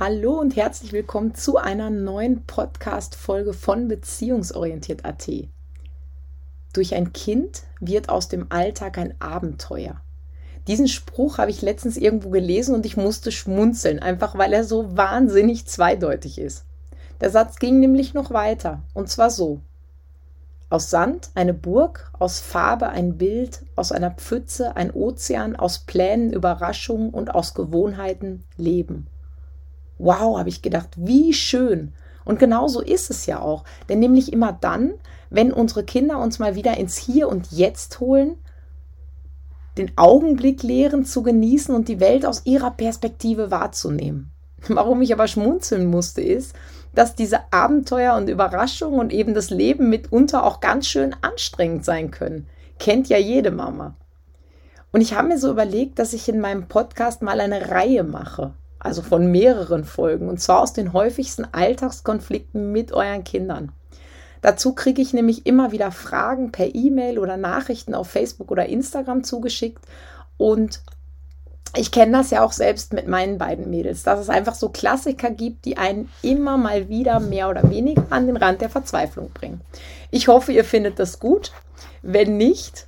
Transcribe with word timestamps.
Hallo 0.00 0.40
und 0.40 0.56
herzlich 0.56 0.92
willkommen 0.92 1.36
zu 1.36 1.56
einer 1.56 1.88
neuen 1.88 2.44
Podcast-Folge 2.46 3.52
von 3.52 3.86
Beziehungsorientiert.at. 3.86 5.30
Durch 6.72 6.96
ein 6.96 7.12
Kind 7.12 7.62
wird 7.78 8.08
aus 8.08 8.26
dem 8.26 8.50
Alltag 8.50 8.98
ein 8.98 9.14
Abenteuer. 9.20 10.00
Diesen 10.66 10.88
Spruch 10.88 11.38
habe 11.38 11.52
ich 11.52 11.62
letztens 11.62 11.96
irgendwo 11.96 12.30
gelesen 12.30 12.74
und 12.74 12.84
ich 12.86 12.96
musste 12.96 13.30
schmunzeln, 13.30 14.00
einfach 14.00 14.36
weil 14.36 14.52
er 14.52 14.64
so 14.64 14.96
wahnsinnig 14.96 15.66
zweideutig 15.66 16.40
ist. 16.40 16.64
Der 17.20 17.30
Satz 17.30 17.60
ging 17.60 17.78
nämlich 17.78 18.14
noch 18.14 18.32
weiter, 18.32 18.82
und 18.94 19.08
zwar 19.08 19.30
so. 19.30 19.60
Aus 20.70 20.90
Sand 20.90 21.30
eine 21.36 21.54
Burg, 21.54 22.10
aus 22.18 22.40
Farbe 22.40 22.88
ein 22.88 23.16
Bild, 23.16 23.62
aus 23.76 23.92
einer 23.92 24.10
Pfütze 24.10 24.74
ein 24.74 24.90
Ozean, 24.90 25.54
aus 25.54 25.78
Plänen 25.78 26.32
Überraschungen 26.32 27.10
und 27.10 27.32
aus 27.32 27.54
Gewohnheiten 27.54 28.42
Leben. 28.56 29.06
Wow, 29.98 30.38
habe 30.38 30.48
ich 30.48 30.62
gedacht, 30.62 30.88
wie 30.96 31.32
schön. 31.32 31.92
Und 32.24 32.38
genau 32.38 32.68
so 32.68 32.80
ist 32.80 33.10
es 33.10 33.26
ja 33.26 33.40
auch. 33.40 33.64
Denn 33.88 33.98
nämlich 34.00 34.32
immer 34.32 34.52
dann, 34.52 34.94
wenn 35.30 35.52
unsere 35.52 35.84
Kinder 35.84 36.18
uns 36.18 36.38
mal 36.38 36.54
wieder 36.54 36.76
ins 36.76 36.96
Hier 36.96 37.28
und 37.28 37.52
Jetzt 37.52 38.00
holen, 38.00 38.38
den 39.76 39.92
Augenblick 39.96 40.62
lehren 40.62 41.04
zu 41.04 41.22
genießen 41.22 41.74
und 41.74 41.88
die 41.88 42.00
Welt 42.00 42.24
aus 42.24 42.42
ihrer 42.44 42.70
Perspektive 42.70 43.50
wahrzunehmen. 43.50 44.30
Warum 44.68 45.02
ich 45.02 45.12
aber 45.12 45.28
schmunzeln 45.28 45.86
musste, 45.86 46.22
ist, 46.22 46.54
dass 46.94 47.16
diese 47.16 47.52
Abenteuer 47.52 48.14
und 48.14 48.28
Überraschungen 48.28 49.00
und 49.00 49.12
eben 49.12 49.34
das 49.34 49.50
Leben 49.50 49.90
mitunter 49.90 50.44
auch 50.44 50.60
ganz 50.60 50.86
schön 50.86 51.14
anstrengend 51.22 51.84
sein 51.84 52.12
können. 52.12 52.46
Kennt 52.78 53.08
ja 53.08 53.18
jede 53.18 53.50
Mama. 53.50 53.96
Und 54.92 55.00
ich 55.00 55.14
habe 55.14 55.28
mir 55.28 55.38
so 55.38 55.50
überlegt, 55.50 55.98
dass 55.98 56.12
ich 56.12 56.28
in 56.28 56.40
meinem 56.40 56.68
Podcast 56.68 57.20
mal 57.20 57.40
eine 57.40 57.70
Reihe 57.70 58.04
mache 58.04 58.54
also 58.84 59.02
von 59.02 59.26
mehreren 59.30 59.84
Folgen, 59.84 60.28
und 60.28 60.40
zwar 60.40 60.60
aus 60.60 60.72
den 60.72 60.92
häufigsten 60.92 61.46
Alltagskonflikten 61.50 62.70
mit 62.70 62.92
euren 62.92 63.24
Kindern. 63.24 63.72
Dazu 64.42 64.74
kriege 64.74 65.00
ich 65.00 65.14
nämlich 65.14 65.46
immer 65.46 65.72
wieder 65.72 65.90
Fragen 65.90 66.52
per 66.52 66.74
E-Mail 66.74 67.18
oder 67.18 67.38
Nachrichten 67.38 67.94
auf 67.94 68.10
Facebook 68.10 68.50
oder 68.50 68.66
Instagram 68.66 69.24
zugeschickt 69.24 69.82
und 70.36 70.82
ich 71.76 71.90
kenne 71.90 72.12
das 72.12 72.30
ja 72.30 72.44
auch 72.44 72.52
selbst 72.52 72.92
mit 72.92 73.08
meinen 73.08 73.38
beiden 73.38 73.70
Mädels, 73.70 74.02
dass 74.04 74.20
es 74.20 74.28
einfach 74.28 74.54
so 74.54 74.68
Klassiker 74.68 75.30
gibt, 75.30 75.64
die 75.64 75.76
einen 75.76 76.08
immer 76.22 76.56
mal 76.56 76.88
wieder 76.88 77.18
mehr 77.20 77.48
oder 77.48 77.68
weniger 77.68 78.04
an 78.10 78.26
den 78.26 78.36
Rand 78.36 78.60
der 78.60 78.70
Verzweiflung 78.70 79.30
bringen. 79.30 79.60
Ich 80.10 80.28
hoffe, 80.28 80.52
ihr 80.52 80.64
findet 80.64 80.98
das 80.98 81.18
gut. 81.18 81.52
Wenn 82.02 82.36
nicht, 82.36 82.86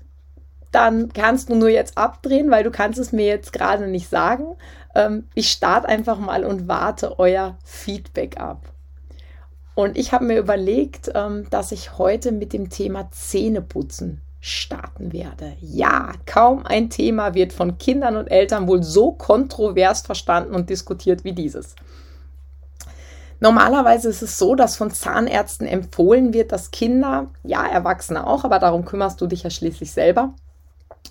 dann 0.70 1.12
kannst 1.12 1.48
du 1.48 1.55
nur 1.56 1.70
jetzt 1.70 1.97
abdrehen, 1.98 2.50
weil 2.50 2.62
du 2.62 2.70
kannst 2.70 2.98
es 2.98 3.10
mir 3.10 3.27
jetzt 3.27 3.53
gerade 3.53 3.88
nicht 3.88 4.08
sagen. 4.08 4.56
Ähm, 4.97 5.28
ich 5.34 5.50
starte 5.50 5.89
einfach 5.89 6.19
mal 6.19 6.44
und 6.44 6.69
warte 6.69 7.19
euer 7.19 7.58
Feedback 7.64 8.41
ab. 8.41 8.72
Und 9.75 9.98
ich 9.98 10.12
habe 10.12 10.25
mir 10.25 10.38
überlegt, 10.38 11.12
ähm, 11.14 11.47
dass 11.50 11.70
ich 11.70 11.98
heute 11.98 12.33
mit 12.33 12.55
dem 12.55 12.70
Thema 12.70 13.11
Zähneputzen 13.11 14.22
starten 14.41 15.12
werde. 15.12 15.53
Ja, 15.60 16.12
kaum 16.25 16.65
ein 16.65 16.88
Thema 16.88 17.34
wird 17.34 17.53
von 17.53 17.76
Kindern 17.76 18.16
und 18.16 18.28
Eltern 18.28 18.69
wohl 18.69 18.82
so 18.82 19.12
kontrovers 19.12 20.00
verstanden 20.00 20.54
und 20.54 20.70
diskutiert 20.70 21.25
wie 21.25 21.32
dieses. 21.32 21.75
Normalerweise 23.38 24.09
ist 24.09 24.22
es 24.22 24.38
so, 24.38 24.54
dass 24.54 24.76
von 24.76 24.91
Zahnärzten 24.91 25.66
empfohlen 25.66 26.32
wird, 26.32 26.53
dass 26.53 26.70
Kinder, 26.70 27.26
ja, 27.43 27.66
Erwachsene 27.66 28.26
auch, 28.26 28.44
aber 28.44 28.59
darum 28.59 28.87
kümmerst 28.87 29.20
du 29.20 29.26
dich 29.26 29.43
ja 29.43 29.50
schließlich 29.50 29.93
selber, 29.93 30.32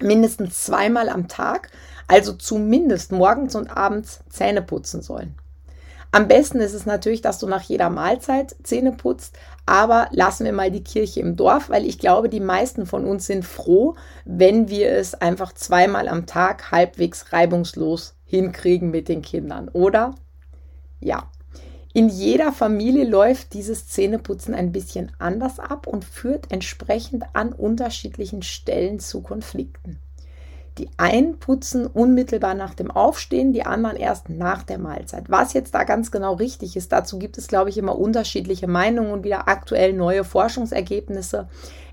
mindestens 0.04 0.64
zweimal 0.64 1.10
am 1.10 1.28
Tag, 1.28 1.70
also 2.08 2.34
zumindest 2.34 3.12
morgens 3.12 3.56
und 3.56 3.76
abends 3.76 4.22
Zähne 4.30 4.62
putzen 4.62 5.02
sollen. 5.02 5.36
Am 6.12 6.30
besten 6.30 6.62
ist 6.62 6.74
es 6.74 6.86
natürlich, 6.86 7.22
dass 7.22 7.40
du 7.40 7.48
nach 7.48 7.64
jeder 7.64 7.90
Mahlzeit 7.90 8.56
Zähne 8.64 8.94
putzt, 8.94 9.38
aber 9.66 10.08
lassen 10.12 10.46
wir 10.46 10.54
mal 10.54 10.72
die 10.72 10.84
Kirche 10.84 11.20
im 11.20 11.36
Dorf, 11.36 11.70
weil 11.70 11.86
ich 11.86 12.00
glaube, 12.00 12.30
die 12.30 12.40
meisten 12.40 12.86
von 12.86 13.04
uns 13.04 13.26
sind 13.26 13.44
froh, 13.44 13.96
wenn 14.24 14.70
wir 14.70 14.92
es 14.92 15.14
einfach 15.16 15.52
zweimal 15.54 16.08
am 16.08 16.26
Tag 16.26 16.72
halbwegs 16.72 17.34
reibungslos 17.34 18.16
hinkriegen 18.24 18.92
mit 18.92 19.10
den 19.10 19.22
Kindern, 19.22 19.68
oder? 19.68 20.16
Ja. 21.02 21.30
In 21.96 22.10
jeder 22.10 22.52
Familie 22.52 23.06
läuft 23.06 23.54
dieses 23.54 23.88
Zähneputzen 23.88 24.54
ein 24.54 24.74
bisschen 24.74 25.14
anders 25.18 25.60
ab 25.62 25.88
und 25.88 26.04
führt 26.04 26.52
entsprechend 26.52 27.24
an 27.32 27.54
unterschiedlichen 27.54 28.42
Stellen 28.42 29.00
zu 29.00 29.22
Konflikten. 29.22 30.02
Die 30.78 30.90
einen 30.98 31.40
putzen 31.40 31.88
unmittelbar 31.88 32.54
nach 32.54 32.74
dem 32.74 32.92
Aufstehen, 32.92 33.54
die 33.54 33.66
anderen 33.66 33.96
erst 33.96 34.28
nach 34.28 34.64
der 34.64 34.78
Mahlzeit. 34.78 35.30
Was 35.30 35.54
jetzt 35.54 35.74
da 35.74 35.86
ganz 35.86 36.12
genau 36.12 36.34
richtig 36.34 36.76
ist, 36.76 36.92
dazu 36.92 37.18
gibt 37.18 37.38
es, 37.38 37.48
glaube 37.48 37.70
ich, 37.70 37.78
immer 37.78 37.98
unterschiedliche 37.98 38.68
Meinungen 38.68 39.12
und 39.12 39.24
wieder 39.24 39.48
aktuell 39.48 39.94
neue 39.94 40.26
Forschungsergebnisse. 40.26 41.48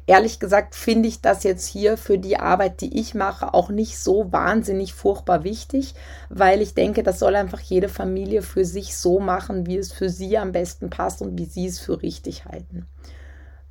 Ehrlich 0.07 0.41
gesagt 0.41 0.75
finde 0.75 1.09
ich 1.09 1.21
das 1.21 1.45
jetzt 1.45 1.67
hier 1.67 1.97
für 1.97 2.19
die 2.19 2.37
Arbeit, 2.37 2.81
die 2.81 2.99
ich 2.99 3.15
mache, 3.15 3.55
auch 3.55 3.69
nicht 3.69 3.99
so 3.99 4.33
wahnsinnig 4.33 4.95
furchtbar 4.95 5.45
wichtig, 5.45 5.95
weil 6.29 6.61
ich 6.61 6.75
denke, 6.75 7.05
das 7.05 7.21
soll 7.21 7.37
einfach 7.37 7.61
jede 7.61 7.89
Familie 7.89 8.43
für 8.43 8.65
sich 8.65 8.97
so 8.97 9.21
machen, 9.21 9.67
wie 9.67 9.77
es 9.77 9.93
für 9.93 10.09
sie 10.09 10.39
am 10.39 10.51
besten 10.51 10.91
passt 10.91 11.23
und 11.23 11.39
wie 11.39 11.45
sie 11.45 11.67
es 11.67 11.79
für 11.79 12.03
richtig 12.03 12.47
halten. 12.47 12.87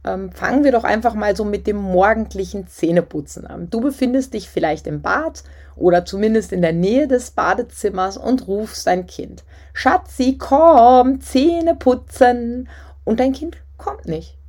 Ähm, 0.03 0.31
fangen 0.31 0.63
wir 0.63 0.71
doch 0.71 0.83
einfach 0.83 1.13
mal 1.13 1.35
so 1.35 1.45
mit 1.45 1.67
dem 1.67 1.77
morgendlichen 1.77 2.65
Zähneputzen 2.65 3.45
an. 3.45 3.69
Du 3.69 3.81
befindest 3.81 4.33
dich 4.33 4.49
vielleicht 4.49 4.87
im 4.87 5.01
Bad 5.01 5.43
oder 5.75 6.05
zumindest 6.05 6.53
in 6.53 6.61
der 6.61 6.73
Nähe 6.73 7.07
des 7.07 7.31
Badezimmers 7.31 8.17
und 8.17 8.47
rufst 8.47 8.87
dein 8.87 9.05
Kind. 9.05 9.43
Schatzi, 9.73 10.37
komm, 10.39 11.21
Zähne 11.21 11.75
putzen. 11.75 12.67
Und 13.03 13.19
dein 13.19 13.33
Kind 13.33 13.57
kommt 13.77 14.05
nicht. 14.05 14.40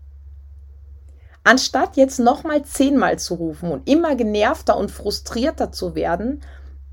Anstatt 1.45 1.97
jetzt 1.97 2.21
nochmal 2.21 2.65
zehnmal 2.65 3.19
zu 3.19 3.35
rufen 3.35 3.71
und 3.71 3.89
immer 3.89 4.15
genervter 4.15 4.77
und 4.77 4.91
frustrierter 4.91 5.73
zu 5.73 5.95
werden, 5.95 6.43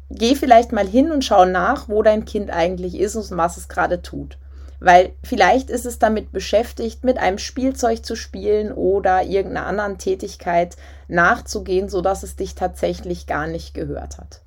geh 0.09 0.35
vielleicht 0.35 0.71
mal 0.71 0.87
hin 0.87 1.11
und 1.11 1.23
schau 1.23 1.45
nach, 1.45 1.87
wo 1.87 2.01
dein 2.01 2.25
Kind 2.25 2.49
eigentlich 2.49 2.97
ist 2.99 3.15
und 3.15 3.37
was 3.37 3.57
es 3.57 3.67
gerade 3.67 4.01
tut. 4.01 4.37
Weil 4.79 5.13
vielleicht 5.23 5.69
ist 5.69 5.85
es 5.85 5.99
damit 5.99 6.31
beschäftigt, 6.31 7.03
mit 7.03 7.17
einem 7.17 7.37
Spielzeug 7.37 8.05
zu 8.05 8.15
spielen 8.15 8.71
oder 8.71 9.23
irgendeiner 9.23 9.67
anderen 9.67 9.97
Tätigkeit 9.97 10.77
nachzugehen, 11.07 11.89
sodass 11.89 12.23
es 12.23 12.35
dich 12.37 12.55
tatsächlich 12.55 13.27
gar 13.27 13.45
nicht 13.45 13.73
gehört 13.73 14.17
hat. 14.17 14.41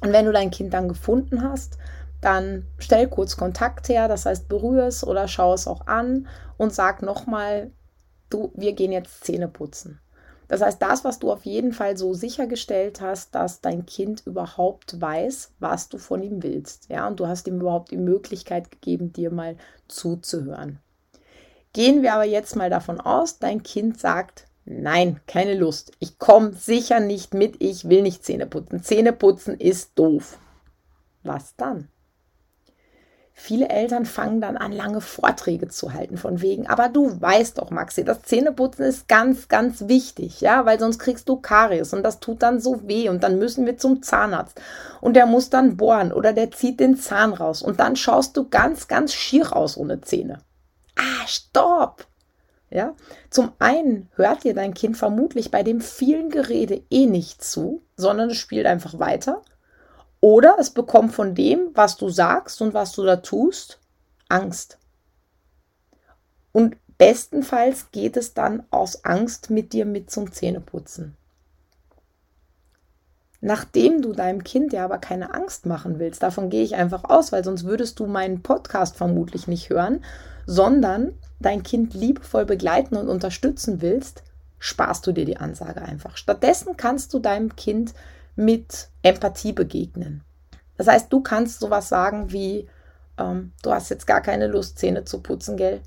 Und 0.00 0.12
wenn 0.12 0.26
du 0.26 0.32
dein 0.32 0.50
Kind 0.50 0.72
dann 0.72 0.88
gefunden 0.88 1.42
hast, 1.42 1.76
dann 2.20 2.66
stell 2.78 3.08
kurz 3.08 3.36
Kontakt 3.36 3.88
her, 3.88 4.08
das 4.08 4.26
heißt 4.26 4.48
berühre 4.48 4.86
es 4.86 5.04
oder 5.06 5.26
schau 5.28 5.52
es 5.54 5.66
auch 5.66 5.86
an 5.86 6.28
und 6.56 6.72
sag 6.72 7.02
nochmal, 7.02 7.72
du, 8.32 8.52
wir 8.54 8.72
gehen 8.72 8.92
jetzt 8.92 9.24
Zähne 9.24 9.48
putzen. 9.48 10.00
Das 10.48 10.60
heißt, 10.60 10.82
das, 10.82 11.02
was 11.02 11.18
du 11.18 11.32
auf 11.32 11.46
jeden 11.46 11.72
Fall 11.72 11.96
so 11.96 12.12
sichergestellt 12.12 13.00
hast, 13.00 13.34
dass 13.34 13.62
dein 13.62 13.86
Kind 13.86 14.22
überhaupt 14.26 15.00
weiß, 15.00 15.52
was 15.60 15.88
du 15.88 15.96
von 15.96 16.22
ihm 16.22 16.42
willst. 16.42 16.90
Ja, 16.90 17.08
und 17.08 17.20
du 17.20 17.26
hast 17.26 17.46
ihm 17.48 17.60
überhaupt 17.60 17.90
die 17.90 17.96
Möglichkeit 17.96 18.70
gegeben, 18.70 19.14
dir 19.14 19.30
mal 19.30 19.56
zuzuhören. 19.88 20.78
Gehen 21.72 22.02
wir 22.02 22.12
aber 22.12 22.24
jetzt 22.24 22.54
mal 22.54 22.68
davon 22.68 23.00
aus, 23.00 23.38
dein 23.38 23.62
Kind 23.62 23.98
sagt, 23.98 24.46
nein, 24.66 25.20
keine 25.26 25.54
Lust. 25.54 25.92
Ich 26.00 26.18
komme 26.18 26.52
sicher 26.52 27.00
nicht 27.00 27.32
mit, 27.32 27.56
ich 27.62 27.88
will 27.88 28.02
nicht 28.02 28.22
Zähne 28.22 28.46
putzen. 28.46 28.82
Zähne 28.82 29.14
putzen 29.14 29.58
ist 29.58 29.98
doof. 29.98 30.38
Was 31.22 31.56
dann? 31.56 31.88
Viele 33.34 33.70
Eltern 33.70 34.04
fangen 34.04 34.40
dann 34.40 34.58
an, 34.58 34.72
lange 34.72 35.00
Vorträge 35.00 35.68
zu 35.68 35.94
halten 35.94 36.18
von 36.18 36.42
wegen, 36.42 36.66
aber 36.66 36.88
du 36.88 37.20
weißt 37.20 37.58
doch, 37.58 37.70
Maxi, 37.70 38.04
das 38.04 38.22
Zähneputzen 38.22 38.84
ist 38.84 39.08
ganz, 39.08 39.48
ganz 39.48 39.88
wichtig, 39.88 40.42
ja, 40.42 40.66
weil 40.66 40.78
sonst 40.78 40.98
kriegst 40.98 41.28
du 41.28 41.36
Karies 41.36 41.94
und 41.94 42.02
das 42.02 42.20
tut 42.20 42.42
dann 42.42 42.60
so 42.60 42.86
weh 42.86 43.08
und 43.08 43.22
dann 43.22 43.38
müssen 43.38 43.64
wir 43.64 43.78
zum 43.78 44.02
Zahnarzt 44.02 44.60
und 45.00 45.14
der 45.14 45.26
muss 45.26 45.48
dann 45.48 45.78
bohren 45.78 46.12
oder 46.12 46.34
der 46.34 46.50
zieht 46.50 46.78
den 46.78 46.96
Zahn 46.96 47.32
raus 47.32 47.62
und 47.62 47.80
dann 47.80 47.96
schaust 47.96 48.36
du 48.36 48.48
ganz, 48.48 48.86
ganz 48.86 49.14
schier 49.14 49.56
aus 49.56 49.76
ohne 49.78 50.02
Zähne. 50.02 50.38
Ah, 50.96 51.26
stopp! 51.26 52.06
Ja, 52.68 52.94
zum 53.28 53.52
einen 53.58 54.08
hört 54.14 54.44
dir 54.44 54.54
dein 54.54 54.72
Kind 54.72 54.96
vermutlich 54.96 55.50
bei 55.50 55.62
dem 55.62 55.80
vielen 55.80 56.30
Gerede 56.30 56.82
eh 56.90 57.06
nicht 57.06 57.44
zu, 57.44 57.82
sondern 57.96 58.30
es 58.30 58.38
spielt 58.38 58.64
einfach 58.66 58.98
weiter 58.98 59.42
oder 60.22 60.56
es 60.60 60.70
bekommt 60.70 61.12
von 61.12 61.34
dem, 61.34 61.72
was 61.74 61.96
du 61.96 62.08
sagst 62.08 62.62
und 62.62 62.72
was 62.72 62.92
du 62.92 63.02
da 63.02 63.16
tust, 63.16 63.80
Angst. 64.28 64.78
Und 66.52 66.76
bestenfalls 66.96 67.90
geht 67.90 68.16
es 68.16 68.32
dann 68.32 68.62
aus 68.70 69.04
Angst 69.04 69.50
mit 69.50 69.72
dir 69.72 69.84
mit 69.84 70.12
zum 70.12 70.30
Zähneputzen. 70.30 71.16
Nachdem 73.40 74.00
du 74.00 74.12
deinem 74.12 74.44
Kind 74.44 74.72
ja 74.72 74.84
aber 74.84 74.98
keine 74.98 75.34
Angst 75.34 75.66
machen 75.66 75.98
willst, 75.98 76.22
davon 76.22 76.50
gehe 76.50 76.62
ich 76.62 76.76
einfach 76.76 77.02
aus, 77.02 77.32
weil 77.32 77.42
sonst 77.42 77.64
würdest 77.64 77.98
du 77.98 78.06
meinen 78.06 78.42
Podcast 78.44 78.96
vermutlich 78.96 79.48
nicht 79.48 79.70
hören, 79.70 80.04
sondern 80.46 81.18
dein 81.40 81.64
Kind 81.64 81.94
liebevoll 81.94 82.44
begleiten 82.44 82.96
und 82.96 83.08
unterstützen 83.08 83.82
willst, 83.82 84.22
sparst 84.60 85.04
du 85.04 85.10
dir 85.10 85.24
die 85.24 85.38
Ansage 85.38 85.82
einfach. 85.82 86.16
Stattdessen 86.16 86.76
kannst 86.76 87.12
du 87.12 87.18
deinem 87.18 87.56
Kind 87.56 87.92
mit 88.36 88.88
Empathie 89.02 89.52
begegnen. 89.52 90.22
Das 90.76 90.86
heißt, 90.86 91.12
du 91.12 91.20
kannst 91.20 91.60
sowas 91.60 91.88
sagen 91.88 92.32
wie, 92.32 92.68
ähm, 93.18 93.52
du 93.62 93.72
hast 93.72 93.90
jetzt 93.90 94.06
gar 94.06 94.20
keine 94.20 94.46
Lust, 94.46 94.78
Zähne 94.78 95.04
zu 95.04 95.20
putzen, 95.20 95.56
gell? 95.56 95.80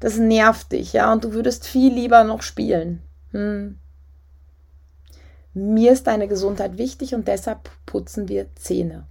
Das 0.00 0.16
nervt 0.16 0.72
dich, 0.72 0.92
ja, 0.92 1.12
und 1.12 1.24
du 1.24 1.32
würdest 1.32 1.66
viel 1.66 1.92
lieber 1.92 2.24
noch 2.24 2.42
spielen. 2.42 3.02
Hm. 3.30 3.78
Mir 5.54 5.92
ist 5.92 6.06
deine 6.06 6.26
Gesundheit 6.26 6.78
wichtig 6.78 7.14
und 7.14 7.28
deshalb 7.28 7.70
putzen 7.86 8.28
wir 8.28 8.54
Zähne. 8.56 9.06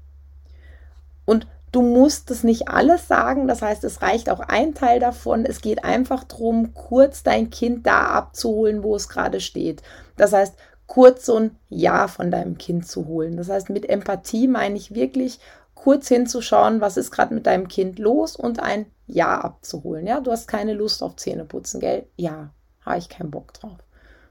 Und 1.25 1.47
du 1.71 1.81
musst 1.81 2.29
es 2.31 2.43
nicht 2.43 2.67
alles 2.67 3.07
sagen, 3.07 3.47
das 3.47 3.61
heißt, 3.61 3.83
es 3.85 4.01
reicht 4.01 4.29
auch 4.29 4.41
ein 4.41 4.73
Teil 4.73 4.99
davon. 4.99 5.45
Es 5.45 5.61
geht 5.61 5.85
einfach 5.85 6.25
darum, 6.25 6.73
kurz 6.73 7.23
dein 7.23 7.49
Kind 7.49 7.87
da 7.87 8.07
abzuholen, 8.07 8.83
wo 8.83 8.95
es 8.95 9.07
gerade 9.07 9.39
steht. 9.39 9.81
Das 10.17 10.33
heißt, 10.33 10.55
kurz 10.87 11.25
so 11.25 11.37
ein 11.37 11.57
Ja 11.69 12.07
von 12.07 12.31
deinem 12.31 12.57
Kind 12.57 12.87
zu 12.87 13.07
holen. 13.07 13.37
Das 13.37 13.49
heißt, 13.49 13.69
mit 13.69 13.89
Empathie 13.89 14.47
meine 14.47 14.77
ich 14.77 14.93
wirklich 14.93 15.39
kurz 15.73 16.07
hinzuschauen, 16.07 16.81
was 16.81 16.97
ist 16.97 17.11
gerade 17.11 17.33
mit 17.33 17.45
deinem 17.45 17.67
Kind 17.67 17.99
los 17.99 18.35
und 18.35 18.61
ein 18.61 18.85
Ja 19.07 19.41
abzuholen. 19.41 20.07
Ja, 20.07 20.19
du 20.21 20.31
hast 20.31 20.47
keine 20.47 20.73
Lust 20.73 21.03
auf 21.03 21.15
Zähneputzen, 21.15 21.79
gell? 21.79 22.05
Ja, 22.15 22.51
habe 22.85 22.97
ich 22.97 23.09
keinen 23.09 23.31
Bock 23.31 23.53
drauf. 23.53 23.77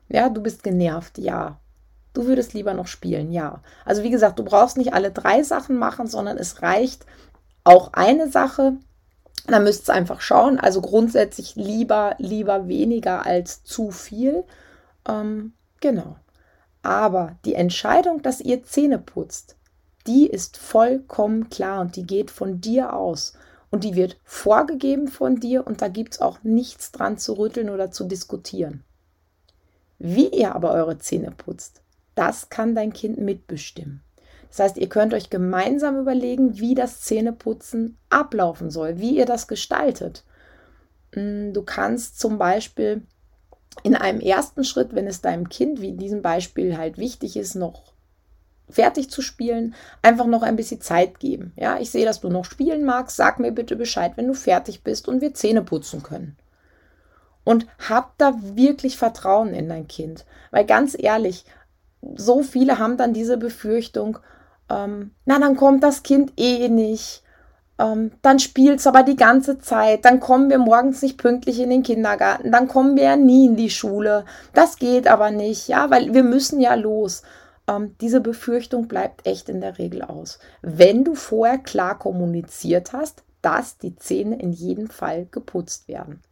Ja, 0.09 0.29
du 0.29 0.43
bist 0.43 0.63
genervt, 0.63 1.19
ja. 1.19 1.59
Du 2.15 2.27
würdest 2.27 2.53
lieber 2.53 2.75
noch 2.75 2.87
spielen, 2.87 3.33
ja. 3.33 3.63
Also 3.85 4.03
wie 4.03 4.11
gesagt, 4.11 4.39
du 4.39 4.45
brauchst 4.45 4.77
nicht 4.77 4.93
alle 4.93 5.11
drei 5.11 5.43
Sachen 5.43 5.79
machen, 5.79 6.07
sondern 6.07 6.37
es 6.37 6.63
reicht 6.63 7.07
auch 7.65 7.93
eine 7.95 8.29
Sache. 8.31 8.75
Da 9.47 9.61
müsst 9.61 9.89
ihr 9.89 9.95
einfach 9.95 10.21
schauen. 10.21 10.59
Also 10.59 10.81
grundsätzlich 10.81 11.57
lieber, 11.57 12.15
lieber 12.19 12.69
weniger 12.69 13.27
als 13.27 13.65
zu 13.65 13.91
viel. 13.91 14.45
Ähm, 15.09 15.55
genau. 15.81 16.17
Aber 16.83 17.39
die 17.45 17.55
Entscheidung, 17.55 18.23
dass 18.23 18.41
ihr 18.41 18.65
Zähne 18.65 18.99
putzt, 18.99 19.57
die 20.07 20.27
ist 20.27 20.57
vollkommen 20.57 21.49
klar 21.49 21.81
und 21.81 21.97
die 21.97 22.07
geht 22.07 22.31
von 22.31 22.61
dir 22.61 22.95
aus. 22.95 23.35
Und 23.71 23.85
die 23.85 23.95
wird 23.95 24.19
vorgegeben 24.25 25.09
von 25.09 25.41
dir 25.41 25.67
und 25.67 25.81
da 25.81 25.89
gibt 25.89 26.15
es 26.15 26.21
auch 26.21 26.43
nichts 26.43 26.93
dran 26.93 27.17
zu 27.17 27.39
rütteln 27.39 27.71
oder 27.71 27.91
zu 27.91 28.05
diskutieren. 28.05 28.85
Wie 29.99 30.29
ihr 30.29 30.55
aber 30.55 30.73
eure 30.73 30.99
Zähne 30.99 31.31
putzt, 31.31 31.81
das 32.15 32.51
kann 32.51 32.75
dein 32.75 32.93
Kind 32.93 33.19
mitbestimmen. 33.19 34.03
Das 34.49 34.59
heißt, 34.59 34.77
ihr 34.77 34.89
könnt 34.91 35.15
euch 35.15 35.31
gemeinsam 35.31 35.99
überlegen, 35.99 36.59
wie 36.59 36.75
das 36.75 37.01
Zähneputzen 37.01 37.97
ablaufen 38.11 38.71
soll, 38.71 38.99
wie 38.99 39.17
ihr 39.17 39.25
das 39.25 39.49
gestaltet. 39.49 40.25
Mm, 41.15 41.53
du 41.55 41.63
kannst 41.63 42.21
zum 42.21 42.37
Beispiel 42.37 43.07
in 43.83 43.95
einem 43.97 44.21
ersten 44.21 44.65
Schritt, 44.65 44.95
wenn 44.95 45.07
es 45.07 45.21
deinem 45.21 45.49
Kind, 45.49 45.81
wie 45.81 45.89
in 45.89 45.99
diesem 45.99 46.23
Beispiel 46.23 46.77
halt 46.77 46.99
wichtig 46.99 47.37
ist, 47.37 47.55
noch 47.55 47.93
fertig 48.69 49.11
zu 49.11 49.23
spielen, 49.23 49.75
einfach 50.01 50.27
noch 50.27 50.43
ein 50.43 50.57
bisschen 50.57 50.81
Zeit 50.81 51.21
geben. 51.21 51.53
Ja, 51.57 51.79
ich 51.79 51.91
sehe, 51.91 52.05
dass 52.05 52.21
du 52.21 52.29
noch 52.29 52.45
spielen 52.45 52.85
magst. 52.85 53.17
Sag 53.17 53.39
mir 53.39 53.53
bitte 53.53 53.77
Bescheid, 53.77 54.13
wenn 54.17 54.27
du 54.27 54.35
fertig 54.35 54.83
bist 54.83 55.09
und 55.09 55.21
wir 55.21 55.35
Zähne 55.35 55.63
putzen 55.63 56.03
können. 56.03 56.37
Und 57.45 57.67
hab 57.89 58.17
da 58.19 58.35
wirklich 58.41 58.97
Vertrauen 58.97 59.53
in 59.53 59.69
dein 59.69 59.89
Kind. 59.89 60.25
Weil 60.51 60.65
ganz 60.65 60.97
ehrlich, 60.99 61.45
so 62.15 62.43
viele 62.43 62.79
haben 62.79 62.97
dann 62.97 63.13
diese 63.13 63.37
Befürchtung, 63.37 64.19
ähm, 64.71 65.11
na, 65.25 65.39
dann 65.39 65.57
kommt 65.57 65.83
das 65.83 66.03
Kind 66.03 66.33
eh 66.37 66.69
nicht. 66.69 67.23
Ähm, 67.79 68.13
dann 68.23 68.39
spielt 68.39 68.81
es 68.81 68.87
aber 68.87 69.03
die 69.03 69.17
ganze 69.17 69.59
Zeit. 69.59 70.05
Dann 70.05 70.21
kommen 70.21 70.51
wir 70.51 70.59
morgens 70.59 71.03
nicht 71.03 71.19
pünktlich 71.19 71.59
in 71.61 71.71
den 71.71 71.83
Kindergarten. 71.83 72.53
Dann 72.53 72.69
kommen 72.69 72.97
wir 72.97 73.05
ja 73.05 73.17
nie 73.17 73.47
in 73.47 73.57
die 73.57 73.71
Schule. 73.71 74.25
Das 74.55 74.77
geht 74.77 75.09
aber 75.09 75.31
nicht, 75.31 75.69
ja, 75.69 75.91
weil 75.91 76.15
wir 76.15 76.23
müssen 76.23 76.61
ja 76.61 76.75
los. 76.75 77.23
Ähm, 77.69 77.97
diese 78.01 78.21
Befürchtung 78.21 78.89
bleibt 78.89 79.27
echt 79.27 79.49
in 79.49 79.61
der 79.61 79.79
Regel 79.79 80.03
aus. 80.03 80.39
Wenn 80.63 81.05
du 81.05 81.15
vorher 81.15 81.59
klar 81.59 81.99
kommuniziert 81.99 82.93
hast, 82.93 83.25
dass 83.41 83.79
die 83.79 83.97
Zähne 83.97 84.41
in 84.41 84.53
jedem 84.53 84.89
Fall 84.89 85.27
geputzt 85.31 85.89
werden 85.89 86.23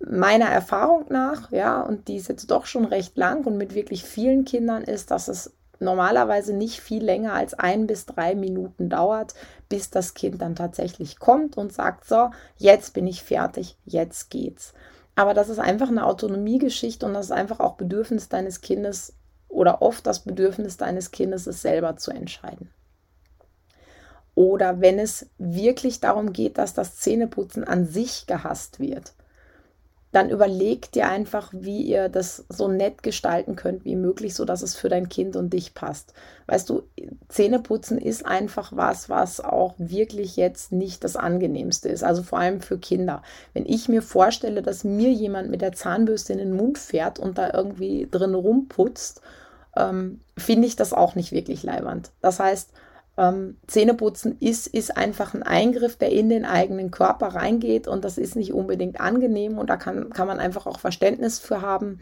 meiner 0.00 0.46
Erfahrung 0.46 1.06
nach, 1.10 1.50
ja, 1.52 1.80
und 1.80 2.08
die 2.08 2.16
ist 2.16 2.28
jetzt 2.28 2.50
doch 2.50 2.66
schon 2.66 2.84
recht 2.84 3.16
lang 3.16 3.44
und 3.44 3.56
mit 3.56 3.74
wirklich 3.74 4.04
vielen 4.04 4.44
Kindern 4.44 4.82
ist, 4.82 5.10
dass 5.10 5.28
es 5.28 5.52
normalerweise 5.80 6.52
nicht 6.52 6.80
viel 6.80 7.02
länger 7.02 7.32
als 7.32 7.54
ein 7.54 7.86
bis 7.86 8.06
drei 8.06 8.34
Minuten 8.34 8.88
dauert, 8.88 9.34
bis 9.68 9.90
das 9.90 10.14
Kind 10.14 10.40
dann 10.40 10.54
tatsächlich 10.54 11.18
kommt 11.18 11.56
und 11.56 11.72
sagt, 11.72 12.06
so, 12.06 12.30
jetzt 12.56 12.94
bin 12.94 13.06
ich 13.06 13.24
fertig, 13.24 13.76
jetzt 13.84 14.30
geht's. 14.30 14.74
Aber 15.16 15.34
das 15.34 15.48
ist 15.48 15.58
einfach 15.58 15.88
eine 15.88 16.06
Autonomiegeschichte 16.06 17.04
und 17.04 17.14
das 17.14 17.26
ist 17.26 17.32
einfach 17.32 17.60
auch 17.60 17.74
Bedürfnis 17.74 18.28
deines 18.28 18.60
Kindes 18.60 19.14
oder 19.48 19.82
oft 19.82 20.06
das 20.06 20.20
Bedürfnis 20.20 20.76
deines 20.76 21.10
Kindes, 21.10 21.46
es 21.46 21.62
selber 21.62 21.96
zu 21.96 22.12
entscheiden. 22.12 22.70
Oder 24.34 24.80
wenn 24.80 24.98
es 24.98 25.28
wirklich 25.38 26.00
darum 26.00 26.32
geht, 26.32 26.56
dass 26.56 26.72
das 26.72 26.96
Zähneputzen 26.96 27.64
an 27.64 27.84
sich 27.86 28.26
gehasst 28.26 28.78
wird, 28.78 29.12
dann 30.12 30.28
überleg 30.28 30.90
dir 30.90 31.08
einfach, 31.08 31.52
wie 31.54 31.82
ihr 31.82 32.08
das 32.08 32.44
so 32.48 32.66
nett 32.66 33.02
gestalten 33.02 33.54
könnt 33.54 33.84
wie 33.84 33.94
möglich, 33.94 34.34
so 34.34 34.44
dass 34.44 34.62
es 34.62 34.74
für 34.74 34.88
dein 34.88 35.08
Kind 35.08 35.36
und 35.36 35.52
dich 35.52 35.72
passt. 35.74 36.14
Weißt 36.46 36.68
du, 36.68 36.82
Zähneputzen 37.28 37.96
ist 37.96 38.26
einfach 38.26 38.72
was, 38.74 39.08
was 39.08 39.40
auch 39.40 39.74
wirklich 39.78 40.36
jetzt 40.36 40.72
nicht 40.72 41.04
das 41.04 41.14
angenehmste 41.14 41.88
ist, 41.88 42.02
also 42.02 42.24
vor 42.24 42.40
allem 42.40 42.60
für 42.60 42.78
Kinder. 42.78 43.22
Wenn 43.54 43.66
ich 43.66 43.88
mir 43.88 44.02
vorstelle, 44.02 44.62
dass 44.62 44.82
mir 44.82 45.12
jemand 45.12 45.48
mit 45.48 45.62
der 45.62 45.72
Zahnbürste 45.72 46.32
in 46.32 46.40
den 46.40 46.56
Mund 46.56 46.78
fährt 46.78 47.20
und 47.20 47.38
da 47.38 47.52
irgendwie 47.54 48.08
drin 48.10 48.34
rumputzt, 48.34 49.20
ähm, 49.76 50.20
finde 50.36 50.66
ich 50.66 50.74
das 50.74 50.92
auch 50.92 51.14
nicht 51.14 51.30
wirklich 51.30 51.62
leibernd. 51.62 52.10
Das 52.20 52.40
heißt, 52.40 52.70
ähm, 53.20 53.58
Zähneputzen 53.66 54.38
ist, 54.40 54.66
ist 54.66 54.96
einfach 54.96 55.34
ein 55.34 55.42
Eingriff, 55.42 55.96
der 55.96 56.10
in 56.10 56.30
den 56.30 56.46
eigenen 56.46 56.90
Körper 56.90 57.28
reingeht 57.28 57.86
und 57.86 58.02
das 58.02 58.16
ist 58.16 58.34
nicht 58.34 58.54
unbedingt 58.54 58.98
angenehm 58.98 59.58
und 59.58 59.68
da 59.68 59.76
kann, 59.76 60.08
kann 60.10 60.26
man 60.26 60.40
einfach 60.40 60.66
auch 60.66 60.80
Verständnis 60.80 61.38
für 61.38 61.60
haben. 61.60 62.00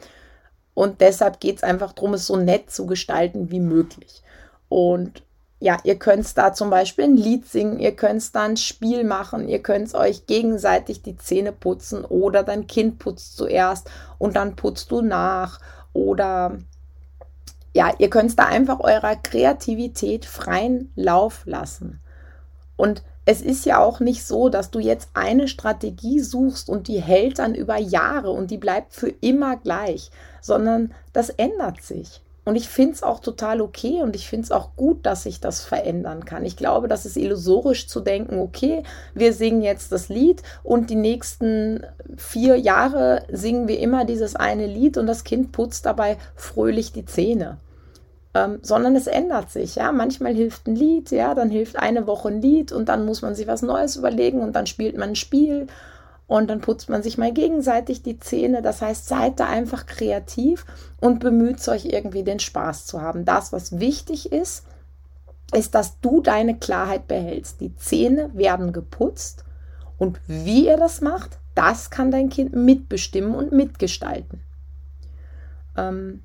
Und 0.74 1.00
deshalb 1.00 1.40
geht 1.40 1.56
es 1.56 1.62
einfach 1.64 1.92
darum, 1.92 2.14
es 2.14 2.26
so 2.26 2.36
nett 2.36 2.70
zu 2.70 2.86
gestalten 2.86 3.50
wie 3.50 3.58
möglich. 3.58 4.22
Und 4.68 5.24
ja, 5.58 5.78
ihr 5.82 5.96
könnt 5.96 6.38
da 6.38 6.52
zum 6.52 6.70
Beispiel 6.70 7.06
ein 7.06 7.16
Lied 7.16 7.46
singen, 7.46 7.80
ihr 7.80 7.96
könnt 7.96 8.32
da 8.36 8.44
ein 8.44 8.56
Spiel 8.56 9.02
machen, 9.02 9.48
ihr 9.48 9.60
könnt 9.60 9.92
euch 9.96 10.26
gegenseitig 10.26 11.02
die 11.02 11.16
Zähne 11.16 11.50
putzen 11.50 12.04
oder 12.04 12.44
dein 12.44 12.68
Kind 12.68 13.00
putzt 13.00 13.36
zuerst 13.36 13.90
und 14.18 14.36
dann 14.36 14.54
putzt 14.54 14.92
du 14.92 15.02
nach 15.02 15.58
oder 15.92 16.58
ja, 17.78 17.94
ihr 17.98 18.10
könnt 18.10 18.36
da 18.36 18.46
einfach 18.46 18.80
eurer 18.80 19.14
Kreativität 19.14 20.24
freien 20.24 20.90
Lauf 20.96 21.42
lassen. 21.44 22.00
Und 22.76 23.04
es 23.24 23.40
ist 23.40 23.66
ja 23.66 23.78
auch 23.80 24.00
nicht 24.00 24.26
so, 24.26 24.48
dass 24.48 24.72
du 24.72 24.80
jetzt 24.80 25.10
eine 25.14 25.46
Strategie 25.46 26.18
suchst 26.18 26.68
und 26.68 26.88
die 26.88 27.00
hält 27.00 27.38
dann 27.38 27.54
über 27.54 27.78
Jahre 27.78 28.32
und 28.32 28.50
die 28.50 28.58
bleibt 28.58 28.94
für 28.94 29.10
immer 29.20 29.58
gleich, 29.58 30.10
sondern 30.40 30.92
das 31.12 31.30
ändert 31.30 31.80
sich. 31.82 32.20
Und 32.44 32.56
ich 32.56 32.68
finde 32.68 32.94
es 32.94 33.04
auch 33.04 33.20
total 33.20 33.60
okay 33.60 34.02
und 34.02 34.16
ich 34.16 34.26
finde 34.26 34.46
es 34.46 34.50
auch 34.50 34.74
gut, 34.74 35.06
dass 35.06 35.22
sich 35.22 35.38
das 35.38 35.62
verändern 35.62 36.24
kann. 36.24 36.44
Ich 36.44 36.56
glaube, 36.56 36.88
das 36.88 37.06
ist 37.06 37.16
illusorisch 37.16 37.86
zu 37.86 38.00
denken, 38.00 38.40
okay, 38.40 38.82
wir 39.14 39.32
singen 39.32 39.62
jetzt 39.62 39.92
das 39.92 40.08
Lied 40.08 40.42
und 40.64 40.90
die 40.90 40.96
nächsten 40.96 41.86
vier 42.16 42.56
Jahre 42.56 43.22
singen 43.30 43.68
wir 43.68 43.78
immer 43.78 44.04
dieses 44.04 44.34
eine 44.34 44.66
Lied 44.66 44.98
und 44.98 45.06
das 45.06 45.22
Kind 45.22 45.52
putzt 45.52 45.86
dabei 45.86 46.16
fröhlich 46.34 46.90
die 46.90 47.04
Zähne. 47.04 47.58
Ähm, 48.34 48.58
sondern 48.62 48.94
es 48.94 49.06
ändert 49.06 49.50
sich. 49.50 49.76
Ja, 49.76 49.90
manchmal 49.90 50.34
hilft 50.34 50.66
ein 50.66 50.76
Lied, 50.76 51.10
ja, 51.10 51.34
dann 51.34 51.50
hilft 51.50 51.76
eine 51.76 52.06
Woche 52.06 52.28
ein 52.28 52.42
Lied 52.42 52.72
und 52.72 52.88
dann 52.88 53.06
muss 53.06 53.22
man 53.22 53.34
sich 53.34 53.46
was 53.46 53.62
Neues 53.62 53.96
überlegen 53.96 54.40
und 54.40 54.54
dann 54.54 54.66
spielt 54.66 54.96
man 54.98 55.10
ein 55.10 55.16
Spiel 55.16 55.66
und 56.26 56.50
dann 56.50 56.60
putzt 56.60 56.90
man 56.90 57.02
sich 57.02 57.16
mal 57.16 57.32
gegenseitig 57.32 58.02
die 58.02 58.20
Zähne. 58.20 58.60
Das 58.60 58.82
heißt, 58.82 59.08
seid 59.08 59.40
da 59.40 59.46
einfach 59.46 59.86
kreativ 59.86 60.66
und 61.00 61.20
bemüht 61.20 61.66
euch 61.68 61.86
irgendwie 61.86 62.22
den 62.22 62.38
Spaß 62.38 62.84
zu 62.84 63.00
haben. 63.00 63.24
Das, 63.24 63.50
was 63.52 63.80
wichtig 63.80 64.30
ist, 64.30 64.64
ist, 65.54 65.74
dass 65.74 65.98
du 66.00 66.20
deine 66.20 66.58
Klarheit 66.58 67.08
behältst. 67.08 67.62
Die 67.62 67.74
Zähne 67.76 68.30
werden 68.34 68.74
geputzt 68.74 69.44
und 69.96 70.20
wie 70.26 70.66
ihr 70.66 70.76
das 70.76 71.00
macht, 71.00 71.38
das 71.54 71.90
kann 71.90 72.10
dein 72.10 72.28
Kind 72.28 72.54
mitbestimmen 72.54 73.34
und 73.34 73.52
mitgestalten. 73.52 74.40
Ähm, 75.76 76.22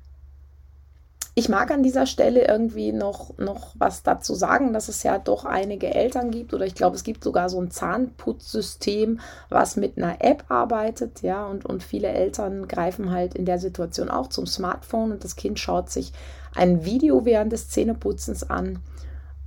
ich 1.36 1.48
mag 1.48 1.72
an 1.72 1.82
dieser 1.82 2.06
Stelle 2.06 2.46
irgendwie 2.46 2.92
noch, 2.92 3.36
noch 3.38 3.74
was 3.76 4.04
dazu 4.04 4.34
sagen, 4.34 4.72
dass 4.72 4.88
es 4.88 5.02
ja 5.02 5.18
doch 5.18 5.44
einige 5.44 5.92
Eltern 5.92 6.30
gibt 6.30 6.54
oder 6.54 6.64
ich 6.64 6.76
glaube, 6.76 6.94
es 6.94 7.02
gibt 7.02 7.24
sogar 7.24 7.48
so 7.48 7.60
ein 7.60 7.72
Zahnputzsystem, 7.72 9.18
was 9.48 9.76
mit 9.76 9.96
einer 9.96 10.22
App 10.22 10.44
arbeitet, 10.48 11.22
ja, 11.22 11.44
und, 11.46 11.66
und 11.66 11.82
viele 11.82 12.08
Eltern 12.08 12.68
greifen 12.68 13.10
halt 13.10 13.34
in 13.34 13.46
der 13.46 13.58
Situation 13.58 14.10
auch 14.10 14.28
zum 14.28 14.46
Smartphone 14.46 15.10
und 15.10 15.24
das 15.24 15.34
Kind 15.34 15.58
schaut 15.58 15.90
sich 15.90 16.12
ein 16.54 16.84
Video 16.84 17.24
während 17.24 17.52
des 17.52 17.68
Zähneputzens 17.68 18.48
an. 18.48 18.78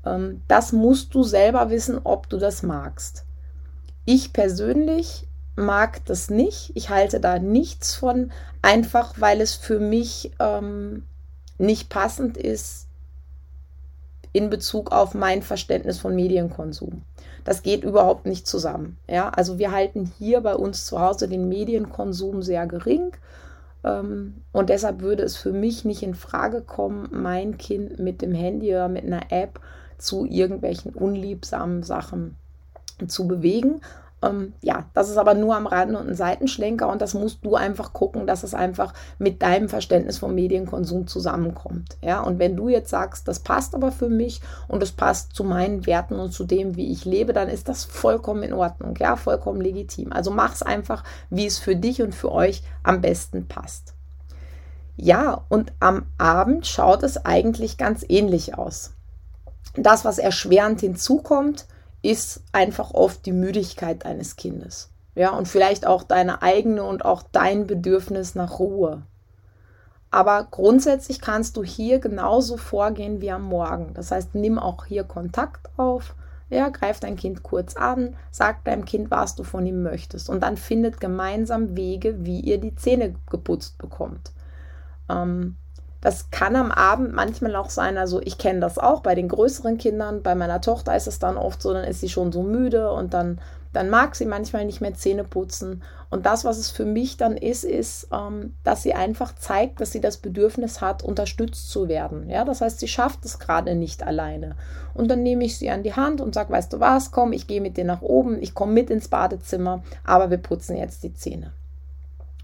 Ähm, 0.05 0.41
das 0.49 0.73
musst 0.73 1.15
du 1.15 1.23
selber 1.23 1.69
wissen, 1.69 2.01
ob 2.03 2.27
du 2.27 2.37
das 2.37 2.63
magst. 2.63 3.23
Ich 4.03 4.33
persönlich 4.33 5.25
mag 5.55 6.03
das 6.05 6.29
nicht. 6.29 6.73
Ich 6.75 6.89
halte 6.89 7.21
da 7.21 7.39
nichts 7.39 7.95
von, 7.95 8.33
einfach 8.61 9.13
weil 9.19 9.39
es 9.39 9.55
für 9.55 9.79
mich 9.79 10.31
ähm, 10.39 11.03
nicht 11.57 11.89
passend 11.89 12.37
ist 12.37 12.87
in 14.33 14.49
Bezug 14.49 14.91
auf 14.91 15.13
mein 15.13 15.41
Verständnis 15.41 15.97
von 15.97 16.15
Medienkonsum. 16.15 17.01
Das 17.43 17.63
geht 17.63 17.83
überhaupt 17.83 18.25
nicht 18.25 18.45
zusammen. 18.45 18.97
Ja, 19.09 19.29
also 19.29 19.57
wir 19.57 19.71
halten 19.71 20.11
hier 20.17 20.41
bei 20.41 20.55
uns 20.55 20.85
zu 20.85 20.99
Hause 20.99 21.27
den 21.27 21.47
Medienkonsum 21.47 22.41
sehr 22.41 22.67
gering. 22.67 23.13
Ähm, 23.83 24.43
und 24.51 24.69
deshalb 24.69 25.01
würde 25.01 25.23
es 25.23 25.37
für 25.37 25.53
mich 25.53 25.85
nicht 25.85 26.03
in 26.03 26.13
Frage 26.13 26.61
kommen, 26.61 27.07
mein 27.11 27.57
Kind 27.57 27.99
mit 27.99 28.21
dem 28.21 28.33
Handy 28.33 28.69
oder 28.71 28.89
mit 28.89 29.05
einer 29.05 29.31
App 29.31 29.59
zu 29.97 30.25
irgendwelchen 30.25 30.93
unliebsamen 30.93 31.83
Sachen 31.83 32.35
zu 33.07 33.27
bewegen. 33.27 33.81
Ähm, 34.23 34.53
ja, 34.61 34.85
das 34.93 35.09
ist 35.09 35.17
aber 35.17 35.35
nur 35.35 35.55
am 35.55 35.67
Rande 35.67 35.97
und 35.99 36.09
ein 36.09 36.15
Seitenschlenker 36.15 36.87
und 36.89 37.01
das 37.01 37.13
musst 37.13 37.45
du 37.45 37.55
einfach 37.55 37.93
gucken, 37.93 38.25
dass 38.25 38.43
es 38.43 38.55
einfach 38.55 38.93
mit 39.19 39.43
deinem 39.43 39.69
Verständnis 39.69 40.17
vom 40.17 40.33
Medienkonsum 40.33 41.05
zusammenkommt. 41.05 41.97
Ja, 42.01 42.21
und 42.21 42.39
wenn 42.39 42.55
du 42.55 42.67
jetzt 42.67 42.89
sagst, 42.89 43.27
das 43.27 43.39
passt 43.39 43.75
aber 43.75 43.91
für 43.91 44.09
mich 44.09 44.41
und 44.67 44.81
es 44.81 44.91
passt 44.91 45.33
zu 45.33 45.43
meinen 45.43 45.85
Werten 45.85 46.15
und 46.15 46.31
zu 46.31 46.45
dem, 46.45 46.75
wie 46.75 46.91
ich 46.91 47.05
lebe, 47.05 47.31
dann 47.31 47.47
ist 47.47 47.69
das 47.69 47.85
vollkommen 47.85 48.41
in 48.41 48.53
Ordnung. 48.53 48.95
Ja, 48.97 49.15
vollkommen 49.17 49.61
legitim. 49.61 50.11
Also 50.11 50.31
mach 50.31 50.55
es 50.55 50.63
einfach, 50.63 51.03
wie 51.29 51.45
es 51.45 51.59
für 51.59 51.75
dich 51.75 52.01
und 52.01 52.15
für 52.15 52.31
euch 52.31 52.63
am 52.81 53.01
besten 53.01 53.47
passt. 53.47 53.93
Ja, 54.95 55.45
und 55.49 55.73
am 55.79 56.07
Abend 56.17 56.65
schaut 56.65 57.03
es 57.03 57.23
eigentlich 57.23 57.77
ganz 57.77 58.03
ähnlich 58.09 58.57
aus. 58.57 58.93
Das, 59.75 60.05
was 60.05 60.17
erschwerend 60.17 60.79
hinzukommt, 60.79 61.67
ist 62.07 62.41
einfach 62.53 62.91
oft 62.91 63.25
die 63.25 63.33
Müdigkeit 63.33 64.05
deines 64.05 64.37
Kindes. 64.37 64.89
Ja, 65.13 65.31
und 65.31 65.47
vielleicht 65.47 65.85
auch 65.85 66.03
deine 66.03 66.41
eigene 66.41 66.83
und 66.83 67.03
auch 67.03 67.21
dein 67.31 67.67
Bedürfnis 67.67 68.33
nach 68.33 68.59
Ruhe. 68.59 69.03
Aber 70.09 70.47
grundsätzlich 70.49 71.19
kannst 71.19 71.57
du 71.57 71.65
hier 71.65 71.99
genauso 71.99 72.55
vorgehen 72.55 73.19
wie 73.19 73.31
am 73.31 73.43
Morgen. 73.43 73.93
Das 73.93 74.11
heißt, 74.11 74.35
nimm 74.35 74.57
auch 74.57 74.85
hier 74.85 75.03
Kontakt 75.03 75.67
auf. 75.75 76.15
Ja, 76.49 76.69
greif 76.69 77.01
dein 77.01 77.17
Kind 77.17 77.43
kurz 77.43 77.75
an, 77.75 78.15
sag 78.31 78.63
deinem 78.63 78.85
Kind, 78.85 79.11
was 79.11 79.35
du 79.35 79.43
von 79.43 79.65
ihm 79.65 79.83
möchtest. 79.83 80.29
Und 80.29 80.43
dann 80.43 80.55
findet 80.55 81.01
gemeinsam 81.01 81.75
Wege, 81.75 82.23
wie 82.25 82.39
ihr 82.39 82.57
die 82.57 82.75
Zähne 82.75 83.15
geputzt 83.29 83.77
bekommt. 83.79 84.31
Ähm, 85.09 85.57
das 86.07 86.31
kann 86.31 86.55
am 86.55 86.71
Abend 86.71 87.11
manchmal 87.13 87.57
auch 87.57 87.69
sein, 87.69 87.97
also 87.97 88.21
ich 88.21 88.37
kenne 88.37 88.61
das 88.61 88.77
auch 88.77 89.01
bei 89.01 89.13
den 89.13 89.27
größeren 89.27 89.77
Kindern. 89.77 90.23
Bei 90.23 90.35
meiner 90.35 90.61
Tochter 90.61 90.95
ist 90.95 91.05
es 91.05 91.19
dann 91.19 91.35
oft 91.35 91.61
so, 91.61 91.73
dann 91.73 91.83
ist 91.83 91.99
sie 91.99 92.07
schon 92.07 92.31
so 92.31 92.43
müde 92.43 92.93
und 92.93 93.13
dann, 93.13 93.41
dann 93.73 93.89
mag 93.89 94.15
sie 94.15 94.25
manchmal 94.25 94.63
nicht 94.63 94.79
mehr 94.79 94.93
Zähne 94.93 95.25
putzen. 95.25 95.83
Und 96.09 96.25
das, 96.25 96.45
was 96.45 96.59
es 96.59 96.71
für 96.71 96.85
mich 96.85 97.17
dann 97.17 97.35
ist, 97.35 97.65
ist, 97.65 98.07
ähm, 98.13 98.53
dass 98.63 98.83
sie 98.83 98.93
einfach 98.93 99.35
zeigt, 99.35 99.81
dass 99.81 99.91
sie 99.91 99.99
das 99.99 100.15
Bedürfnis 100.15 100.79
hat, 100.79 101.03
unterstützt 101.03 101.69
zu 101.69 101.89
werden. 101.89 102.29
Ja, 102.29 102.45
das 102.45 102.61
heißt, 102.61 102.79
sie 102.79 102.87
schafft 102.87 103.25
es 103.25 103.37
gerade 103.37 103.75
nicht 103.75 104.01
alleine. 104.01 104.55
Und 104.93 105.11
dann 105.11 105.23
nehme 105.23 105.43
ich 105.43 105.57
sie 105.57 105.69
an 105.69 105.83
die 105.83 105.95
Hand 105.95 106.21
und 106.21 106.33
sage, 106.33 106.53
weißt 106.53 106.71
du 106.71 106.79
was, 106.79 107.11
komm, 107.11 107.33
ich 107.33 107.47
gehe 107.47 107.59
mit 107.59 107.75
dir 107.75 107.83
nach 107.83 108.01
oben, 108.01 108.41
ich 108.41 108.53
komme 108.53 108.71
mit 108.71 108.89
ins 108.89 109.09
Badezimmer, 109.09 109.83
aber 110.05 110.29
wir 110.29 110.37
putzen 110.37 110.77
jetzt 110.77 111.03
die 111.03 111.13
Zähne. 111.13 111.51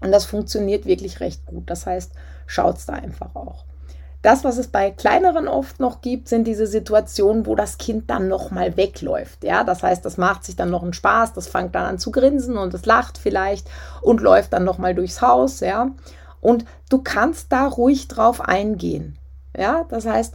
Und 0.04 0.12
das 0.12 0.26
funktioniert 0.26 0.84
wirklich 0.84 1.20
recht 1.20 1.46
gut. 1.46 1.70
Das 1.70 1.86
heißt, 1.86 2.12
schaut 2.46 2.76
es 2.76 2.84
da 2.84 2.92
einfach 2.92 3.34
auch. 3.34 3.64
Das, 4.20 4.44
was 4.44 4.58
es 4.58 4.68
bei 4.68 4.90
kleineren 4.90 5.48
oft 5.48 5.80
noch 5.80 6.02
gibt, 6.02 6.28
sind 6.28 6.44
diese 6.44 6.66
Situationen, 6.66 7.46
wo 7.46 7.54
das 7.54 7.78
Kind 7.78 8.10
dann 8.10 8.28
nochmal 8.28 8.76
wegläuft. 8.76 9.44
Ja, 9.44 9.64
das 9.64 9.82
heißt, 9.82 10.04
das 10.04 10.18
macht 10.18 10.44
sich 10.44 10.56
dann 10.56 10.70
noch 10.70 10.82
einen 10.82 10.92
Spaß, 10.92 11.32
das 11.32 11.48
fängt 11.48 11.74
dann 11.74 11.86
an 11.86 11.98
zu 11.98 12.10
grinsen 12.10 12.58
und 12.58 12.74
es 12.74 12.84
lacht 12.84 13.16
vielleicht 13.16 13.66
und 14.02 14.20
läuft 14.20 14.52
dann 14.52 14.64
nochmal 14.64 14.94
durchs 14.94 15.22
Haus. 15.22 15.60
Ja, 15.60 15.90
und 16.42 16.66
du 16.90 16.98
kannst 17.02 17.50
da 17.50 17.66
ruhig 17.66 18.06
drauf 18.08 18.42
eingehen. 18.42 19.18
Ja, 19.56 19.84
das 19.88 20.04
heißt, 20.04 20.34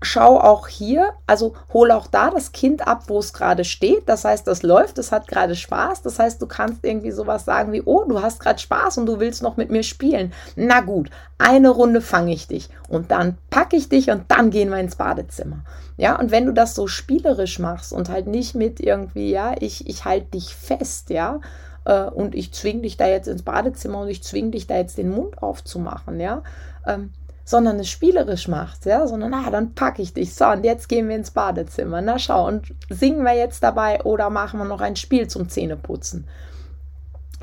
schau 0.00 0.38
auch 0.38 0.68
hier, 0.68 1.12
also 1.26 1.54
hol 1.72 1.90
auch 1.90 2.06
da 2.06 2.30
das 2.30 2.52
Kind 2.52 2.86
ab, 2.86 3.04
wo 3.08 3.18
es 3.18 3.32
gerade 3.32 3.64
steht. 3.64 4.08
Das 4.08 4.24
heißt, 4.24 4.46
das 4.46 4.62
läuft, 4.62 4.98
es 4.98 5.10
hat 5.10 5.26
gerade 5.26 5.56
Spaß. 5.56 6.02
Das 6.02 6.18
heißt, 6.18 6.40
du 6.40 6.46
kannst 6.46 6.84
irgendwie 6.84 7.10
sowas 7.10 7.44
sagen 7.44 7.72
wie, 7.72 7.82
oh, 7.82 8.04
du 8.04 8.22
hast 8.22 8.40
gerade 8.40 8.58
Spaß 8.58 8.98
und 8.98 9.06
du 9.06 9.18
willst 9.18 9.42
noch 9.42 9.56
mit 9.56 9.70
mir 9.70 9.82
spielen. 9.82 10.32
Na 10.56 10.80
gut, 10.80 11.10
eine 11.38 11.70
Runde 11.70 12.00
fange 12.00 12.32
ich 12.32 12.46
dich 12.46 12.68
und 12.88 13.10
dann 13.10 13.38
packe 13.50 13.76
ich 13.76 13.88
dich 13.88 14.10
und 14.10 14.24
dann 14.28 14.50
gehen 14.50 14.70
wir 14.70 14.78
ins 14.78 14.96
Badezimmer. 14.96 15.64
Ja, 15.96 16.18
und 16.18 16.30
wenn 16.30 16.46
du 16.46 16.52
das 16.52 16.74
so 16.74 16.86
spielerisch 16.86 17.58
machst 17.58 17.92
und 17.92 18.08
halt 18.08 18.28
nicht 18.28 18.54
mit 18.54 18.78
irgendwie, 18.78 19.30
ja, 19.30 19.54
ich, 19.58 19.88
ich 19.88 20.04
halte 20.04 20.30
dich 20.32 20.54
fest, 20.54 21.10
ja, 21.10 21.40
äh, 21.84 22.04
und 22.04 22.36
ich 22.36 22.52
zwinge 22.52 22.82
dich 22.82 22.96
da 22.96 23.08
jetzt 23.08 23.26
ins 23.26 23.42
Badezimmer 23.42 24.02
und 24.02 24.08
ich 24.08 24.22
zwinge 24.22 24.50
dich 24.52 24.68
da 24.68 24.76
jetzt 24.76 24.96
den 24.96 25.10
Mund 25.10 25.42
aufzumachen, 25.42 26.20
ja, 26.20 26.42
ähm, 26.86 27.10
sondern 27.48 27.80
es 27.80 27.88
spielerisch 27.88 28.46
macht, 28.46 28.84
ja, 28.84 29.06
sondern, 29.06 29.32
ah, 29.32 29.48
dann 29.48 29.72
packe 29.72 30.02
ich 30.02 30.12
dich, 30.12 30.34
so, 30.34 30.44
und 30.48 30.64
jetzt 30.64 30.86
gehen 30.86 31.08
wir 31.08 31.16
ins 31.16 31.30
Badezimmer, 31.30 32.02
na 32.02 32.18
schau, 32.18 32.46
und 32.46 32.74
singen 32.90 33.24
wir 33.24 33.32
jetzt 33.32 33.62
dabei 33.62 34.02
oder 34.02 34.28
machen 34.28 34.58
wir 34.58 34.66
noch 34.66 34.82
ein 34.82 34.96
Spiel 34.96 35.28
zum 35.28 35.48
Zähneputzen, 35.48 36.26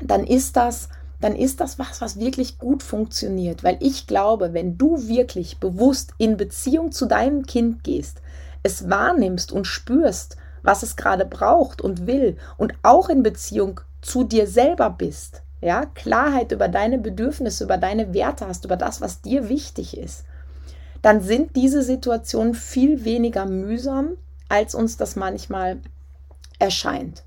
dann 0.00 0.24
ist 0.24 0.56
das, 0.56 0.90
dann 1.20 1.34
ist 1.34 1.60
das 1.60 1.80
was, 1.80 2.00
was 2.00 2.20
wirklich 2.20 2.60
gut 2.60 2.84
funktioniert, 2.84 3.64
weil 3.64 3.78
ich 3.80 4.06
glaube, 4.06 4.52
wenn 4.52 4.78
du 4.78 5.08
wirklich 5.08 5.58
bewusst 5.58 6.12
in 6.18 6.36
Beziehung 6.36 6.92
zu 6.92 7.06
deinem 7.06 7.44
Kind 7.44 7.82
gehst, 7.82 8.22
es 8.62 8.88
wahrnimmst 8.88 9.50
und 9.50 9.66
spürst, 9.66 10.36
was 10.62 10.84
es 10.84 10.94
gerade 10.94 11.24
braucht 11.24 11.80
und 11.80 12.06
will 12.06 12.36
und 12.58 12.74
auch 12.84 13.08
in 13.08 13.24
Beziehung 13.24 13.80
zu 14.02 14.22
dir 14.22 14.46
selber 14.46 14.88
bist, 14.88 15.42
ja, 15.60 15.86
Klarheit 15.86 16.52
über 16.52 16.68
deine 16.68 16.98
Bedürfnisse, 16.98 17.64
über 17.64 17.78
deine 17.78 18.12
Werte 18.12 18.46
hast, 18.46 18.64
über 18.64 18.76
das, 18.76 19.00
was 19.00 19.22
dir 19.22 19.48
wichtig 19.48 19.96
ist, 19.96 20.24
dann 21.02 21.20
sind 21.20 21.56
diese 21.56 21.82
Situationen 21.82 22.54
viel 22.54 23.04
weniger 23.04 23.46
mühsam, 23.46 24.16
als 24.48 24.74
uns 24.74 24.96
das 24.96 25.16
manchmal 25.16 25.78
erscheint. 26.58 27.22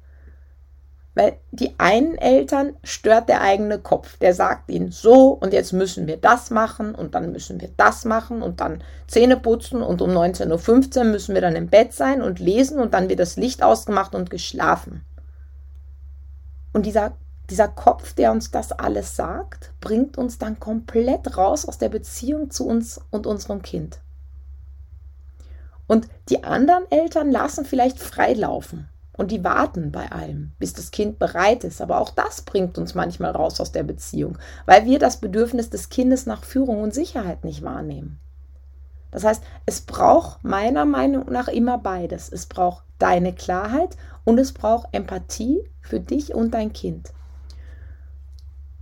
Weil 1.15 1.37
die 1.51 1.73
einen 1.79 2.17
Eltern 2.17 2.75
stört 2.83 3.29
der 3.29 3.41
eigene 3.41 3.79
Kopf. 3.79 4.17
Der 4.17 4.33
sagt 4.33 4.69
ihnen 4.69 4.91
so 4.91 5.29
und 5.31 5.53
jetzt 5.53 5.73
müssen 5.73 6.07
wir 6.07 6.17
das 6.17 6.49
machen 6.49 6.95
und 6.95 7.15
dann 7.15 7.31
müssen 7.31 7.59
wir 7.59 7.69
das 7.75 8.05
machen 8.05 8.41
und 8.41 8.61
dann 8.61 8.83
Zähne 9.07 9.35
putzen 9.35 9.81
und 9.81 10.01
um 10.01 10.11
19.15 10.11 10.97
Uhr 10.97 11.03
müssen 11.05 11.33
wir 11.33 11.41
dann 11.41 11.55
im 11.55 11.67
Bett 11.67 11.93
sein 11.93 12.21
und 12.21 12.39
lesen 12.39 12.79
und 12.79 12.93
dann 12.93 13.09
wird 13.09 13.19
das 13.19 13.37
Licht 13.37 13.63
ausgemacht 13.63 14.15
und 14.15 14.29
geschlafen. 14.29 15.03
Und 16.71 16.85
dieser 16.85 17.17
dieser 17.49 17.67
Kopf, 17.67 18.13
der 18.13 18.31
uns 18.31 18.51
das 18.51 18.71
alles 18.71 19.15
sagt, 19.15 19.71
bringt 19.81 20.17
uns 20.17 20.37
dann 20.37 20.59
komplett 20.59 21.37
raus 21.37 21.65
aus 21.65 21.77
der 21.77 21.89
Beziehung 21.89 22.51
zu 22.51 22.67
uns 22.67 23.01
und 23.09 23.27
unserem 23.27 23.61
Kind. 23.61 23.99
Und 25.87 26.07
die 26.29 26.43
anderen 26.43 26.89
Eltern 26.91 27.31
lassen 27.31 27.65
vielleicht 27.65 27.99
freilaufen 27.99 28.89
und 29.19 29.31
die 29.31 29.43
warten 29.43 29.91
bei 29.91 30.11
allem, 30.11 30.53
bis 30.59 30.73
das 30.73 30.91
Kind 30.91 31.19
bereit 31.19 31.63
ist. 31.63 31.81
Aber 31.81 31.99
auch 31.99 32.11
das 32.11 32.41
bringt 32.43 32.77
uns 32.77 32.95
manchmal 32.95 33.31
raus 33.31 33.59
aus 33.59 33.71
der 33.71 33.83
Beziehung, 33.83 34.37
weil 34.65 34.85
wir 34.85 34.99
das 34.99 35.17
Bedürfnis 35.17 35.69
des 35.69 35.89
Kindes 35.89 36.25
nach 36.25 36.43
Führung 36.43 36.83
und 36.83 36.93
Sicherheit 36.93 37.43
nicht 37.43 37.63
wahrnehmen. 37.63 38.19
Das 39.11 39.23
heißt, 39.23 39.43
es 39.65 39.81
braucht 39.81 40.43
meiner 40.43 40.85
Meinung 40.85 41.25
nach 41.31 41.47
immer 41.47 41.79
beides. 41.79 42.29
Es 42.31 42.45
braucht 42.45 42.83
deine 42.99 43.33
Klarheit 43.33 43.97
und 44.23 44.37
es 44.37 44.53
braucht 44.53 44.87
Empathie 44.91 45.63
für 45.81 45.99
dich 45.99 46.35
und 46.35 46.53
dein 46.53 46.71
Kind. 46.71 47.11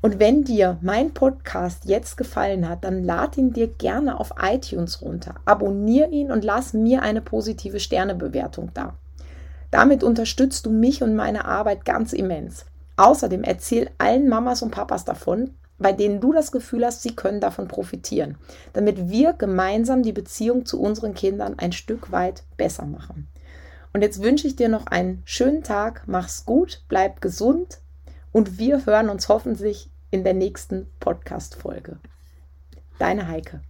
Und 0.01 0.19
wenn 0.19 0.43
dir 0.43 0.77
mein 0.81 1.13
Podcast 1.13 1.85
jetzt 1.85 2.17
gefallen 2.17 2.69
hat, 2.69 2.83
dann 2.83 3.03
lad 3.03 3.35
ihn 3.37 3.53
dir 3.53 3.67
gerne 3.67 4.19
auf 4.19 4.35
iTunes 4.39 5.01
runter. 5.01 5.35
Abonnier 5.45 6.09
ihn 6.11 6.31
und 6.31 6.43
lass 6.43 6.73
mir 6.73 7.01
eine 7.01 7.21
positive 7.21 7.79
Sternebewertung 7.79 8.71
da. 8.73 8.95
Damit 9.71 10.03
unterstützt 10.03 10.65
du 10.65 10.69
mich 10.69 11.01
und 11.01 11.15
meine 11.15 11.45
Arbeit 11.45 11.83
ganz 11.83 12.13
immens. 12.13 12.65
Außerdem 12.95 13.43
erzähl 13.43 13.89
allen 13.97 14.29
Mamas 14.29 14.61
und 14.61 14.71
Papas 14.71 15.03
davon, 15.03 15.51
bei 15.79 15.93
denen 15.93 16.21
du 16.21 16.31
das 16.31 16.51
Gefühl 16.51 16.85
hast, 16.85 17.01
sie 17.01 17.15
können 17.15 17.41
davon 17.41 17.67
profitieren, 17.67 18.37
damit 18.73 19.09
wir 19.09 19.33
gemeinsam 19.33 20.03
die 20.03 20.13
Beziehung 20.13 20.65
zu 20.65 20.79
unseren 20.79 21.13
Kindern 21.13 21.55
ein 21.57 21.71
Stück 21.71 22.11
weit 22.11 22.43
besser 22.55 22.85
machen. 22.85 23.27
Und 23.93 24.01
jetzt 24.01 24.21
wünsche 24.21 24.47
ich 24.47 24.55
dir 24.55 24.69
noch 24.69 24.87
einen 24.87 25.21
schönen 25.25 25.63
Tag, 25.63 26.03
mach's 26.07 26.45
gut, 26.45 26.83
bleib 26.87 27.21
gesund 27.21 27.79
und 28.37 28.59
wir 28.59 28.85
hören 28.85 29.09
uns 29.09 29.29
hoffentlich 29.29 29.89
in 30.11 30.23
der 30.23 30.35
nächsten 30.35 30.85
Podcast-Folge. 30.99 31.97
Deine 32.99 33.27
Heike. 33.27 33.63